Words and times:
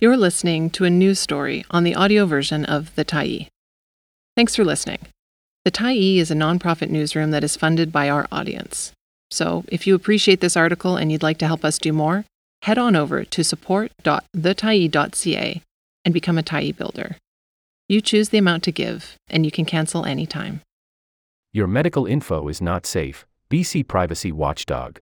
You're 0.00 0.16
listening 0.16 0.70
to 0.70 0.84
a 0.84 0.90
news 0.90 1.18
story 1.18 1.64
on 1.72 1.82
the 1.82 1.96
audio 1.96 2.24
version 2.24 2.64
of 2.64 2.94
The 2.94 3.04
Tyee. 3.04 3.48
Thanks 4.36 4.54
for 4.54 4.64
listening. 4.64 5.00
The 5.64 5.72
Tyee 5.72 6.18
is 6.18 6.30
a 6.30 6.36
nonprofit 6.36 6.88
newsroom 6.88 7.32
that 7.32 7.42
is 7.42 7.56
funded 7.56 7.90
by 7.90 8.08
our 8.08 8.28
audience. 8.30 8.92
So, 9.32 9.64
if 9.66 9.88
you 9.88 9.96
appreciate 9.96 10.40
this 10.40 10.56
article 10.56 10.96
and 10.96 11.10
you'd 11.10 11.24
like 11.24 11.38
to 11.38 11.48
help 11.48 11.64
us 11.64 11.78
do 11.78 11.92
more, 11.92 12.24
head 12.62 12.78
on 12.78 12.94
over 12.94 13.24
to 13.24 13.42
support.thetyee.ca 13.42 15.62
and 16.04 16.14
become 16.14 16.38
a 16.38 16.44
Tyee 16.44 16.76
builder. 16.76 17.16
You 17.88 18.00
choose 18.00 18.28
the 18.28 18.38
amount 18.38 18.62
to 18.62 18.70
give, 18.70 19.16
and 19.28 19.44
you 19.44 19.50
can 19.50 19.64
cancel 19.64 20.04
anytime. 20.04 20.60
Your 21.52 21.66
medical 21.66 22.06
info 22.06 22.46
is 22.46 22.60
not 22.60 22.86
safe. 22.86 23.26
BC 23.50 23.88
Privacy 23.88 24.30
Watchdog. 24.30 25.00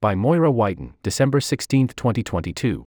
By 0.00 0.16
Moira 0.16 0.50
Wyton, 0.50 0.94
December 1.04 1.40
16, 1.40 1.86
2022. 1.88 2.84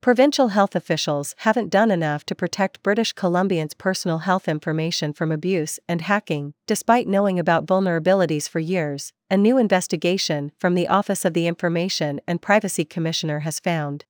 Provincial 0.00 0.48
health 0.48 0.76
officials 0.76 1.34
haven't 1.38 1.70
done 1.70 1.90
enough 1.90 2.24
to 2.26 2.34
protect 2.36 2.84
British 2.84 3.12
Columbians' 3.12 3.76
personal 3.76 4.18
health 4.18 4.46
information 4.46 5.12
from 5.12 5.32
abuse 5.32 5.80
and 5.88 6.02
hacking, 6.02 6.54
despite 6.68 7.08
knowing 7.08 7.36
about 7.36 7.66
vulnerabilities 7.66 8.48
for 8.48 8.60
years, 8.60 9.12
a 9.28 9.36
new 9.36 9.58
investigation 9.58 10.52
from 10.56 10.76
the 10.76 10.86
Office 10.86 11.24
of 11.24 11.34
the 11.34 11.48
Information 11.48 12.20
and 12.28 12.40
Privacy 12.40 12.84
Commissioner 12.84 13.40
has 13.40 13.58
found. 13.58 14.04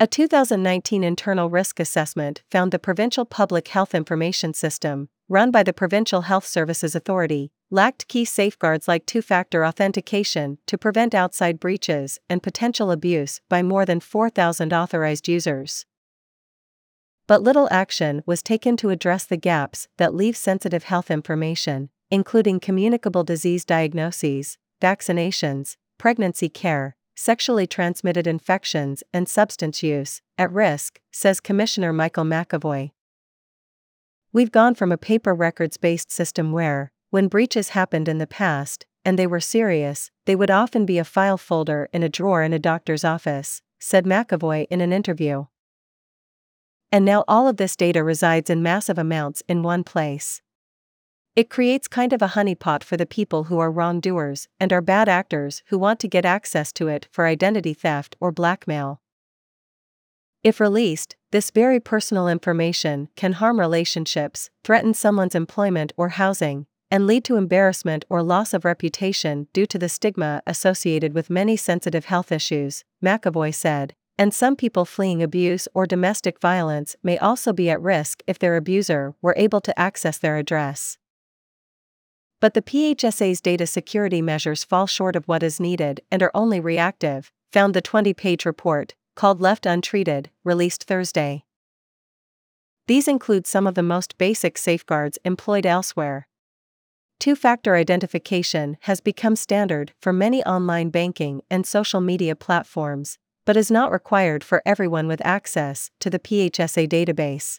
A 0.00 0.06
2019 0.06 1.04
internal 1.04 1.50
risk 1.50 1.78
assessment 1.78 2.42
found 2.50 2.72
the 2.72 2.78
Provincial 2.78 3.26
Public 3.26 3.68
Health 3.68 3.94
Information 3.94 4.54
System, 4.54 5.10
run 5.28 5.50
by 5.50 5.62
the 5.62 5.72
Provincial 5.72 6.22
Health 6.22 6.46
Services 6.46 6.94
Authority, 6.94 7.50
lacked 7.70 8.08
key 8.08 8.24
safeguards 8.24 8.88
like 8.88 9.04
two 9.04 9.20
factor 9.20 9.64
authentication 9.64 10.58
to 10.66 10.78
prevent 10.78 11.14
outside 11.14 11.60
breaches 11.60 12.18
and 12.30 12.42
potential 12.42 12.90
abuse 12.90 13.40
by 13.48 13.62
more 13.62 13.84
than 13.84 14.00
4,000 14.00 14.72
authorized 14.72 15.28
users. 15.28 15.84
But 17.26 17.42
little 17.42 17.68
action 17.70 18.22
was 18.24 18.42
taken 18.42 18.78
to 18.78 18.88
address 18.88 19.26
the 19.26 19.36
gaps 19.36 19.86
that 19.98 20.14
leave 20.14 20.36
sensitive 20.36 20.84
health 20.84 21.10
information, 21.10 21.90
including 22.10 22.58
communicable 22.58 23.22
disease 23.22 23.66
diagnoses, 23.66 24.56
vaccinations, 24.80 25.76
pregnancy 25.98 26.48
care, 26.48 26.96
sexually 27.14 27.66
transmitted 27.66 28.26
infections, 28.26 29.02
and 29.12 29.28
substance 29.28 29.82
use, 29.82 30.22
at 30.38 30.50
risk, 30.50 31.00
says 31.12 31.38
Commissioner 31.40 31.92
Michael 31.92 32.24
McEvoy. 32.24 32.92
We've 34.38 34.52
gone 34.52 34.76
from 34.76 34.92
a 34.92 34.96
paper 34.96 35.34
records 35.34 35.76
based 35.78 36.12
system 36.12 36.52
where, 36.52 36.92
when 37.10 37.26
breaches 37.26 37.70
happened 37.70 38.06
in 38.06 38.18
the 38.18 38.26
past, 38.28 38.86
and 39.04 39.18
they 39.18 39.26
were 39.26 39.40
serious, 39.40 40.12
they 40.26 40.36
would 40.36 40.48
often 40.48 40.86
be 40.86 40.96
a 40.96 41.04
file 41.04 41.38
folder 41.38 41.88
in 41.92 42.04
a 42.04 42.08
drawer 42.08 42.44
in 42.44 42.52
a 42.52 42.58
doctor's 42.60 43.02
office, 43.02 43.62
said 43.80 44.04
McEvoy 44.04 44.68
in 44.70 44.80
an 44.80 44.92
interview. 44.92 45.46
And 46.92 47.04
now 47.04 47.24
all 47.26 47.48
of 47.48 47.56
this 47.56 47.74
data 47.74 48.04
resides 48.04 48.48
in 48.48 48.62
massive 48.62 48.96
amounts 48.96 49.42
in 49.48 49.64
one 49.64 49.82
place. 49.82 50.40
It 51.34 51.50
creates 51.50 51.88
kind 51.88 52.12
of 52.12 52.22
a 52.22 52.34
honeypot 52.36 52.84
for 52.84 52.96
the 52.96 53.06
people 53.06 53.42
who 53.50 53.58
are 53.58 53.72
wrongdoers 53.72 54.46
and 54.60 54.72
are 54.72 54.80
bad 54.80 55.08
actors 55.08 55.64
who 55.66 55.80
want 55.80 55.98
to 55.98 56.06
get 56.06 56.24
access 56.24 56.72
to 56.74 56.86
it 56.86 57.08
for 57.10 57.26
identity 57.26 57.74
theft 57.74 58.14
or 58.20 58.30
blackmail. 58.30 59.00
If 60.44 60.60
released, 60.60 61.16
this 61.32 61.50
very 61.50 61.80
personal 61.80 62.28
information 62.28 63.08
can 63.16 63.34
harm 63.34 63.58
relationships, 63.58 64.50
threaten 64.62 64.94
someone's 64.94 65.34
employment 65.34 65.92
or 65.96 66.10
housing, 66.10 66.66
and 66.90 67.06
lead 67.06 67.24
to 67.24 67.36
embarrassment 67.36 68.04
or 68.08 68.22
loss 68.22 68.54
of 68.54 68.64
reputation 68.64 69.48
due 69.52 69.66
to 69.66 69.78
the 69.78 69.88
stigma 69.88 70.42
associated 70.46 71.12
with 71.12 71.28
many 71.28 71.56
sensitive 71.56 72.06
health 72.06 72.30
issues, 72.30 72.84
McEvoy 73.04 73.54
said. 73.54 73.94
And 74.16 74.32
some 74.32 74.56
people 74.56 74.84
fleeing 74.84 75.22
abuse 75.22 75.68
or 75.74 75.86
domestic 75.86 76.40
violence 76.40 76.96
may 77.02 77.18
also 77.18 77.52
be 77.52 77.68
at 77.70 77.80
risk 77.80 78.22
if 78.26 78.38
their 78.38 78.56
abuser 78.56 79.14
were 79.20 79.34
able 79.36 79.60
to 79.60 79.78
access 79.78 80.18
their 80.18 80.38
address. 80.38 80.98
But 82.40 82.54
the 82.54 82.62
PHSA's 82.62 83.40
data 83.40 83.66
security 83.66 84.22
measures 84.22 84.64
fall 84.64 84.86
short 84.86 85.16
of 85.16 85.26
what 85.26 85.42
is 85.42 85.60
needed 85.60 86.00
and 86.10 86.22
are 86.22 86.30
only 86.34 86.60
reactive, 86.60 87.32
found 87.52 87.74
the 87.74 87.80
20 87.80 88.14
page 88.14 88.44
report, 88.44 88.94
called 89.18 89.40
Left 89.40 89.66
Untreated, 89.66 90.30
released 90.44 90.84
Thursday. 90.84 91.42
These 92.86 93.08
include 93.08 93.48
some 93.48 93.66
of 93.66 93.74
the 93.74 93.82
most 93.82 94.16
basic 94.16 94.56
safeguards 94.56 95.18
employed 95.24 95.66
elsewhere. 95.66 96.28
Two 97.18 97.34
factor 97.34 97.74
identification 97.74 98.76
has 98.82 99.00
become 99.00 99.34
standard 99.34 99.92
for 100.00 100.12
many 100.12 100.44
online 100.44 100.90
banking 100.90 101.42
and 101.50 101.66
social 101.66 102.00
media 102.00 102.36
platforms, 102.36 103.18
but 103.44 103.56
is 103.56 103.72
not 103.72 103.90
required 103.90 104.44
for 104.44 104.62
everyone 104.64 105.08
with 105.08 105.26
access 105.26 105.90
to 105.98 106.08
the 106.08 106.20
PHSA 106.20 106.88
database. 106.88 107.58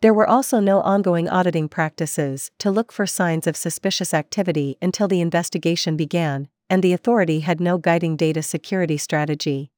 There 0.00 0.14
were 0.14 0.28
also 0.28 0.60
no 0.60 0.80
ongoing 0.82 1.28
auditing 1.28 1.68
practices 1.68 2.52
to 2.60 2.70
look 2.70 2.92
for 2.92 3.04
signs 3.04 3.48
of 3.48 3.56
suspicious 3.56 4.14
activity 4.14 4.76
until 4.80 5.08
the 5.08 5.20
investigation 5.20 5.96
began, 5.96 6.46
and 6.70 6.84
the 6.84 6.92
authority 6.92 7.40
had 7.40 7.60
no 7.60 7.78
guiding 7.78 8.14
data 8.14 8.44
security 8.44 8.96
strategy. 8.96 9.72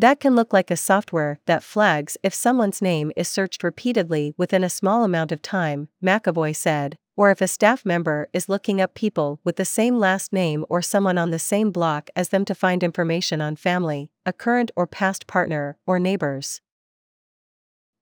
That 0.00 0.20
can 0.20 0.36
look 0.36 0.52
like 0.52 0.70
a 0.70 0.76
software 0.76 1.40
that 1.46 1.64
flags 1.64 2.16
if 2.22 2.32
someone's 2.32 2.80
name 2.80 3.10
is 3.16 3.26
searched 3.26 3.64
repeatedly 3.64 4.32
within 4.36 4.62
a 4.62 4.70
small 4.70 5.02
amount 5.02 5.32
of 5.32 5.42
time, 5.42 5.88
McEvoy 6.00 6.54
said, 6.54 6.96
or 7.16 7.32
if 7.32 7.40
a 7.40 7.48
staff 7.48 7.84
member 7.84 8.28
is 8.32 8.48
looking 8.48 8.80
up 8.80 8.94
people 8.94 9.40
with 9.42 9.56
the 9.56 9.64
same 9.64 9.98
last 9.98 10.32
name 10.32 10.64
or 10.68 10.80
someone 10.80 11.18
on 11.18 11.32
the 11.32 11.38
same 11.40 11.72
block 11.72 12.10
as 12.14 12.28
them 12.28 12.44
to 12.44 12.54
find 12.54 12.84
information 12.84 13.40
on 13.40 13.56
family, 13.56 14.08
a 14.24 14.32
current 14.32 14.70
or 14.76 14.86
past 14.86 15.26
partner, 15.26 15.76
or 15.84 15.98
neighbors. 15.98 16.60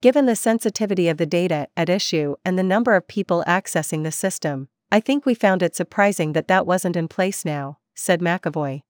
Given 0.02 0.26
the 0.26 0.36
sensitivity 0.36 1.08
of 1.08 1.16
the 1.16 1.24
data 1.24 1.68
at 1.78 1.88
issue 1.88 2.36
and 2.44 2.58
the 2.58 2.62
number 2.62 2.94
of 2.94 3.08
people 3.08 3.42
accessing 3.46 4.04
the 4.04 4.12
system, 4.12 4.68
I 4.92 5.00
think 5.00 5.24
we 5.24 5.34
found 5.34 5.62
it 5.62 5.74
surprising 5.74 6.34
that 6.34 6.48
that 6.48 6.66
wasn't 6.66 6.94
in 6.94 7.08
place 7.08 7.42
now, 7.42 7.78
said 7.94 8.20
McEvoy. 8.20 8.82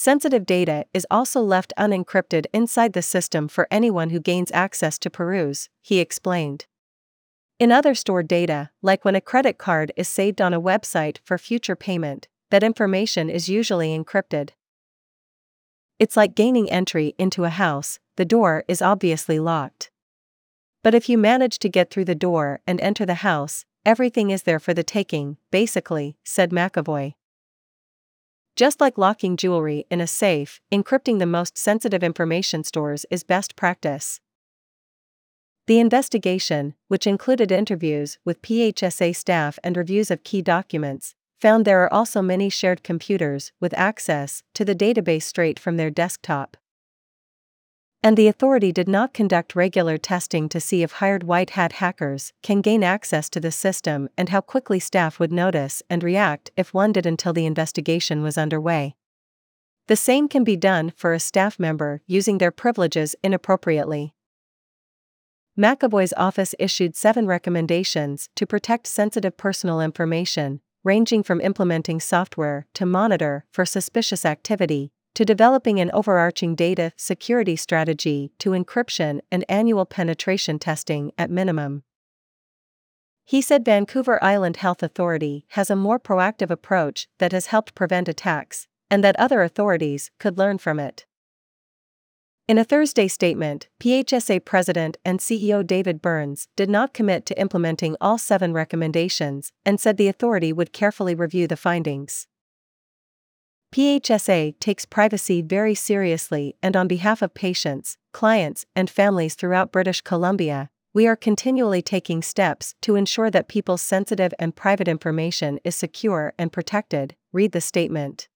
Sensitive 0.00 0.46
data 0.46 0.86
is 0.94 1.08
also 1.10 1.40
left 1.40 1.72
unencrypted 1.76 2.46
inside 2.52 2.92
the 2.92 3.02
system 3.02 3.48
for 3.48 3.66
anyone 3.68 4.10
who 4.10 4.20
gains 4.20 4.52
access 4.52 4.96
to 4.96 5.10
peruse, 5.10 5.70
he 5.82 5.98
explained. 5.98 6.66
In 7.58 7.72
other 7.72 7.96
stored 7.96 8.28
data, 8.28 8.70
like 8.80 9.04
when 9.04 9.16
a 9.16 9.20
credit 9.20 9.58
card 9.58 9.90
is 9.96 10.06
saved 10.06 10.40
on 10.40 10.54
a 10.54 10.60
website 10.60 11.18
for 11.24 11.36
future 11.36 11.74
payment, 11.74 12.28
that 12.52 12.62
information 12.62 13.28
is 13.28 13.48
usually 13.48 13.88
encrypted. 13.88 14.50
It's 15.98 16.16
like 16.16 16.36
gaining 16.36 16.70
entry 16.70 17.16
into 17.18 17.42
a 17.42 17.48
house, 17.48 17.98
the 18.14 18.24
door 18.24 18.62
is 18.68 18.80
obviously 18.80 19.40
locked. 19.40 19.90
But 20.84 20.94
if 20.94 21.08
you 21.08 21.18
manage 21.18 21.58
to 21.58 21.68
get 21.68 21.90
through 21.90 22.04
the 22.04 22.14
door 22.14 22.60
and 22.68 22.80
enter 22.80 23.04
the 23.04 23.26
house, 23.26 23.64
everything 23.84 24.30
is 24.30 24.44
there 24.44 24.60
for 24.60 24.72
the 24.72 24.84
taking, 24.84 25.38
basically, 25.50 26.16
said 26.22 26.50
McEvoy. 26.50 27.14
Just 28.58 28.80
like 28.80 28.98
locking 28.98 29.36
jewelry 29.36 29.86
in 29.88 30.00
a 30.00 30.06
safe, 30.08 30.60
encrypting 30.72 31.20
the 31.20 31.26
most 31.26 31.56
sensitive 31.56 32.02
information 32.02 32.64
stores 32.64 33.06
is 33.08 33.22
best 33.22 33.54
practice. 33.54 34.18
The 35.68 35.78
investigation, 35.78 36.74
which 36.88 37.06
included 37.06 37.52
interviews 37.52 38.18
with 38.24 38.42
PHSA 38.42 39.14
staff 39.14 39.60
and 39.62 39.76
reviews 39.76 40.10
of 40.10 40.24
key 40.24 40.42
documents, 40.42 41.14
found 41.40 41.64
there 41.64 41.84
are 41.84 41.92
also 41.92 42.20
many 42.20 42.50
shared 42.50 42.82
computers 42.82 43.52
with 43.60 43.78
access 43.78 44.42
to 44.54 44.64
the 44.64 44.74
database 44.74 45.22
straight 45.22 45.60
from 45.60 45.76
their 45.76 45.90
desktop. 45.90 46.56
And 48.02 48.16
the 48.16 48.28
authority 48.28 48.70
did 48.70 48.88
not 48.88 49.12
conduct 49.12 49.56
regular 49.56 49.98
testing 49.98 50.48
to 50.50 50.60
see 50.60 50.82
if 50.82 50.92
hired 50.92 51.24
white 51.24 51.50
hat 51.50 51.72
hackers 51.72 52.32
can 52.42 52.60
gain 52.60 52.84
access 52.84 53.28
to 53.30 53.40
the 53.40 53.50
system 53.50 54.08
and 54.16 54.28
how 54.28 54.40
quickly 54.40 54.78
staff 54.78 55.18
would 55.18 55.32
notice 55.32 55.82
and 55.90 56.04
react 56.04 56.50
if 56.56 56.72
one 56.72 56.92
did 56.92 57.06
until 57.06 57.32
the 57.32 57.46
investigation 57.46 58.22
was 58.22 58.38
underway. 58.38 58.94
The 59.88 59.96
same 59.96 60.28
can 60.28 60.44
be 60.44 60.56
done 60.56 60.92
for 60.94 61.12
a 61.12 61.18
staff 61.18 61.58
member 61.58 62.02
using 62.06 62.38
their 62.38 62.52
privileges 62.52 63.16
inappropriately. 63.24 64.14
McEvoy's 65.58 66.14
office 66.16 66.54
issued 66.58 66.94
seven 66.94 67.26
recommendations 67.26 68.28
to 68.36 68.46
protect 68.46 68.86
sensitive 68.86 69.36
personal 69.36 69.80
information, 69.80 70.60
ranging 70.84 71.24
from 71.24 71.40
implementing 71.40 71.98
software 71.98 72.66
to 72.74 72.86
monitor 72.86 73.44
for 73.50 73.66
suspicious 73.66 74.24
activity, 74.24 74.92
to 75.18 75.24
developing 75.24 75.80
an 75.80 75.90
overarching 75.92 76.54
data 76.54 76.92
security 76.96 77.56
strategy 77.56 78.30
to 78.38 78.50
encryption 78.50 79.18
and 79.32 79.44
annual 79.48 79.84
penetration 79.84 80.60
testing 80.60 81.10
at 81.18 81.28
minimum. 81.28 81.82
He 83.24 83.42
said 83.42 83.64
Vancouver 83.64 84.22
Island 84.22 84.58
Health 84.58 84.80
Authority 84.80 85.44
has 85.48 85.70
a 85.70 85.74
more 85.74 85.98
proactive 85.98 86.50
approach 86.50 87.08
that 87.18 87.32
has 87.32 87.46
helped 87.46 87.74
prevent 87.74 88.08
attacks, 88.08 88.68
and 88.92 89.02
that 89.02 89.18
other 89.18 89.42
authorities 89.42 90.12
could 90.20 90.38
learn 90.38 90.56
from 90.56 90.78
it. 90.78 91.04
In 92.46 92.56
a 92.56 92.62
Thursday 92.62 93.08
statement, 93.08 93.66
PHSA 93.80 94.44
President 94.44 94.98
and 95.04 95.18
CEO 95.18 95.66
David 95.66 96.00
Burns 96.00 96.46
did 96.54 96.70
not 96.70 96.94
commit 96.94 97.26
to 97.26 97.40
implementing 97.40 97.96
all 98.00 98.18
seven 98.18 98.52
recommendations 98.52 99.50
and 99.66 99.80
said 99.80 99.96
the 99.96 100.06
authority 100.06 100.52
would 100.52 100.72
carefully 100.72 101.16
review 101.16 101.48
the 101.48 101.56
findings. 101.56 102.28
PHSA 103.72 104.58
takes 104.60 104.86
privacy 104.86 105.42
very 105.42 105.74
seriously, 105.74 106.56
and 106.62 106.74
on 106.74 106.88
behalf 106.88 107.20
of 107.20 107.34
patients, 107.34 107.98
clients, 108.12 108.64
and 108.74 108.88
families 108.88 109.34
throughout 109.34 109.72
British 109.72 110.00
Columbia, 110.00 110.70
we 110.94 111.06
are 111.06 111.16
continually 111.16 111.82
taking 111.82 112.22
steps 112.22 112.74
to 112.80 112.96
ensure 112.96 113.30
that 113.30 113.46
people's 113.46 113.82
sensitive 113.82 114.32
and 114.38 114.56
private 114.56 114.88
information 114.88 115.60
is 115.64 115.76
secure 115.76 116.32
and 116.38 116.50
protected. 116.50 117.14
Read 117.32 117.52
the 117.52 117.60
statement. 117.60 118.28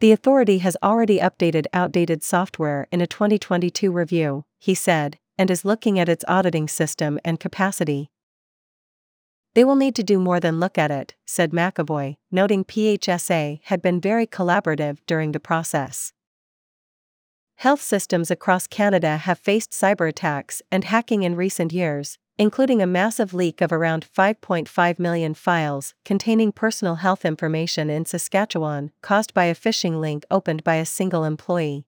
The 0.00 0.12
authority 0.12 0.58
has 0.58 0.76
already 0.82 1.18
updated 1.18 1.64
outdated 1.72 2.22
software 2.22 2.86
in 2.92 3.00
a 3.00 3.06
2022 3.06 3.90
review, 3.90 4.44
he 4.58 4.74
said, 4.74 5.18
and 5.38 5.50
is 5.50 5.64
looking 5.64 5.98
at 5.98 6.08
its 6.08 6.24
auditing 6.28 6.68
system 6.68 7.18
and 7.24 7.40
capacity. 7.40 8.10
They 9.56 9.64
will 9.64 9.74
need 9.74 9.94
to 9.94 10.02
do 10.02 10.18
more 10.18 10.38
than 10.38 10.60
look 10.60 10.76
at 10.76 10.90
it, 10.90 11.14
said 11.24 11.52
McEvoy, 11.52 12.18
noting 12.30 12.62
PHSA 12.62 13.60
had 13.64 13.80
been 13.80 14.02
very 14.02 14.26
collaborative 14.26 14.98
during 15.06 15.32
the 15.32 15.40
process. 15.40 16.12
Health 17.54 17.80
systems 17.80 18.30
across 18.30 18.66
Canada 18.66 19.16
have 19.16 19.38
faced 19.38 19.70
cyber 19.70 20.10
attacks 20.10 20.60
and 20.70 20.84
hacking 20.84 21.22
in 21.22 21.36
recent 21.36 21.72
years, 21.72 22.18
including 22.36 22.82
a 22.82 22.86
massive 22.86 23.32
leak 23.32 23.62
of 23.62 23.72
around 23.72 24.06
5.5 24.14 24.98
million 24.98 25.32
files 25.32 25.94
containing 26.04 26.52
personal 26.52 26.96
health 26.96 27.24
information 27.24 27.88
in 27.88 28.04
Saskatchewan 28.04 28.90
caused 29.00 29.32
by 29.32 29.44
a 29.44 29.54
phishing 29.54 30.02
link 30.02 30.26
opened 30.30 30.64
by 30.64 30.74
a 30.74 30.84
single 30.84 31.24
employee. 31.24 31.86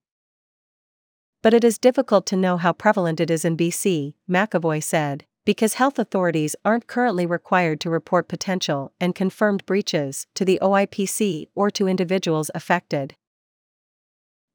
But 1.43 1.53
it 1.53 1.63
is 1.63 1.77
difficult 1.77 2.25
to 2.25 2.35
know 2.35 2.57
how 2.57 2.73
prevalent 2.73 3.19
it 3.19 3.29
is 3.29 3.45
in 3.45 3.55
BC, 3.55 4.15
McEvoy 4.27 4.81
said, 4.81 5.25
because 5.49 5.73
health 5.73 5.97
authorities 5.97 6.55
aren't 6.63 6.85
currently 6.85 7.25
required 7.25 7.79
to 7.79 7.89
report 7.89 8.27
potential 8.27 8.91
and 9.01 9.15
confirmed 9.15 9.65
breaches 9.65 10.27
to 10.35 10.45
the 10.45 10.59
OIPC 10.61 11.47
or 11.55 11.71
to 11.71 11.87
individuals 11.87 12.51
affected. 12.53 13.15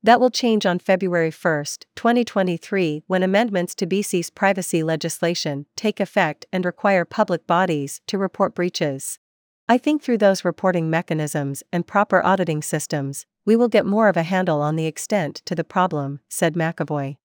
That 0.05 0.21
will 0.21 0.31
change 0.31 0.65
on 0.65 0.79
February 0.79 1.33
1, 1.33 1.65
2023, 1.97 3.03
when 3.09 3.25
amendments 3.25 3.75
to 3.75 3.89
BC's 3.89 4.31
privacy 4.31 4.85
legislation 4.85 5.67
take 5.75 5.99
effect 5.99 6.47
and 6.53 6.65
require 6.65 7.05
public 7.05 7.45
bodies 7.45 8.01
to 8.07 8.17
report 8.17 8.55
breaches. 8.55 9.19
I 9.69 9.79
think 9.79 10.01
through 10.01 10.19
those 10.19 10.45
reporting 10.45 10.91
mechanisms 10.91 11.65
and 11.73 11.89
proper 11.89 12.25
auditing 12.25 12.63
systems, 12.63 13.27
we 13.45 13.57
will 13.57 13.67
get 13.67 13.85
more 13.85 14.07
of 14.07 14.17
a 14.17 14.23
handle 14.23 14.63
on 14.63 14.77
the 14.77 14.87
extent 14.87 15.43
to 15.47 15.57
the 15.57 15.65
problem, 15.65 16.21
said 16.29 16.55
McEvoy. 16.55 17.17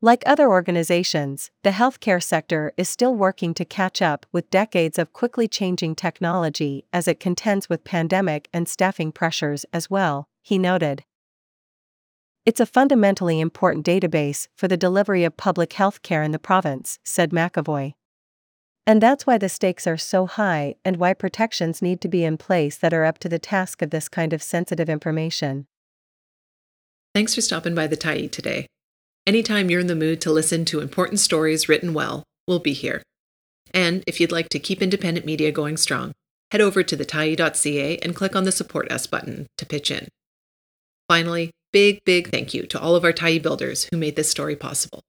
Like 0.00 0.22
other 0.26 0.48
organizations, 0.48 1.50
the 1.64 1.70
healthcare 1.70 2.22
sector 2.22 2.72
is 2.76 2.88
still 2.88 3.16
working 3.16 3.52
to 3.54 3.64
catch 3.64 4.00
up 4.00 4.26
with 4.30 4.48
decades 4.48 4.96
of 4.96 5.12
quickly 5.12 5.48
changing 5.48 5.96
technology 5.96 6.84
as 6.92 7.08
it 7.08 7.18
contends 7.18 7.68
with 7.68 7.82
pandemic 7.82 8.48
and 8.52 8.68
staffing 8.68 9.10
pressures 9.10 9.66
as 9.72 9.90
well, 9.90 10.28
he 10.40 10.56
noted. 10.56 11.02
It's 12.46 12.60
a 12.60 12.66
fundamentally 12.66 13.40
important 13.40 13.84
database 13.84 14.46
for 14.54 14.68
the 14.68 14.76
delivery 14.76 15.24
of 15.24 15.36
public 15.36 15.72
health 15.72 16.02
care 16.02 16.22
in 16.22 16.30
the 16.30 16.38
province, 16.38 17.00
said 17.04 17.30
McEvoy. 17.30 17.94
And 18.86 19.02
that's 19.02 19.26
why 19.26 19.36
the 19.36 19.48
stakes 19.48 19.84
are 19.88 19.98
so 19.98 20.26
high 20.26 20.76
and 20.84 20.96
why 20.96 21.12
protections 21.12 21.82
need 21.82 22.00
to 22.02 22.08
be 22.08 22.24
in 22.24 22.38
place 22.38 22.78
that 22.78 22.94
are 22.94 23.04
up 23.04 23.18
to 23.18 23.28
the 23.28 23.40
task 23.40 23.82
of 23.82 23.90
this 23.90 24.08
kind 24.08 24.32
of 24.32 24.44
sensitive 24.44 24.88
information. 24.88 25.66
Thanks 27.16 27.34
for 27.34 27.40
stopping 27.40 27.74
by 27.74 27.88
the 27.88 27.96
Tyee 27.96 28.30
today. 28.30 28.68
Anytime 29.28 29.68
you're 29.68 29.78
in 29.78 29.88
the 29.88 29.94
mood 29.94 30.22
to 30.22 30.32
listen 30.32 30.64
to 30.64 30.80
important 30.80 31.20
stories 31.20 31.68
written 31.68 31.92
well, 31.92 32.24
we'll 32.46 32.60
be 32.60 32.72
here. 32.72 33.02
And 33.74 34.02
if 34.06 34.20
you'd 34.20 34.32
like 34.32 34.48
to 34.48 34.58
keep 34.58 34.80
independent 34.80 35.26
media 35.26 35.52
going 35.52 35.76
strong, 35.76 36.12
head 36.50 36.62
over 36.62 36.82
to 36.82 36.96
thetyee.ca 36.96 37.98
and 37.98 38.16
click 38.16 38.34
on 38.34 38.44
the 38.44 38.52
Support 38.52 38.90
Us 38.90 39.06
button 39.06 39.46
to 39.58 39.66
pitch 39.66 39.90
in. 39.90 40.08
Finally, 41.08 41.50
big, 41.74 42.02
big 42.06 42.30
thank 42.30 42.54
you 42.54 42.62
to 42.68 42.80
all 42.80 42.96
of 42.96 43.04
our 43.04 43.12
Tyee 43.12 43.42
builders 43.42 43.86
who 43.90 43.98
made 43.98 44.16
this 44.16 44.30
story 44.30 44.56
possible. 44.56 45.02